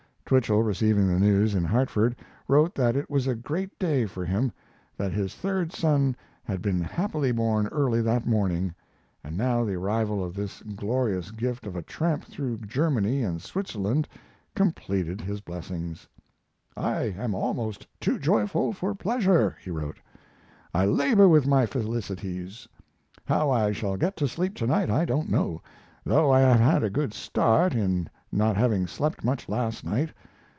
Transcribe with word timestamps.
Twichell, 0.33 0.63
receiving 0.63 1.09
the 1.09 1.19
news 1.19 1.53
in 1.53 1.65
Hartford, 1.65 2.15
wrote 2.47 2.73
that 2.75 2.95
it 2.95 3.09
was 3.09 3.27
a 3.27 3.35
great 3.35 3.77
day 3.77 4.05
for 4.05 4.23
him: 4.23 4.49
that 4.95 5.11
his 5.11 5.35
third 5.35 5.73
son 5.73 6.15
had 6.45 6.61
been 6.61 6.79
happily 6.79 7.33
born 7.33 7.67
early 7.67 8.01
that 8.01 8.25
morning, 8.25 8.73
and 9.25 9.35
now 9.35 9.65
the 9.65 9.73
arrival 9.73 10.23
of 10.23 10.33
this 10.33 10.61
glorious 10.61 11.31
gift 11.31 11.67
of 11.67 11.75
a 11.75 11.81
tramp 11.81 12.23
through 12.23 12.59
Germany 12.59 13.23
and 13.23 13.41
Switzerland 13.41 14.07
completed 14.55 15.19
his 15.19 15.41
blessings. 15.41 16.07
I 16.77 17.13
am 17.17 17.35
almost 17.35 17.85
too 17.99 18.17
joyful 18.17 18.71
for 18.71 18.95
pleasure 18.95 19.57
[he 19.61 19.69
wrote]. 19.69 19.99
I 20.73 20.85
labor 20.85 21.27
with 21.27 21.45
my 21.45 21.65
felicities. 21.65 22.69
How 23.25 23.49
I 23.51 23.73
shall 23.73 23.97
get 23.97 24.15
to 24.15 24.29
sleep 24.29 24.55
to 24.55 24.67
night 24.67 24.89
I 24.89 25.03
don't 25.03 25.29
know, 25.29 25.61
though 26.05 26.31
I 26.31 26.39
have 26.39 26.61
had 26.61 26.85
a 26.85 26.89
good 26.89 27.13
start, 27.13 27.75
in 27.75 28.09
not 28.33 28.55
having 28.55 28.87
slept 28.87 29.25
much 29.25 29.49
last 29.49 29.83
night. 29.83 30.09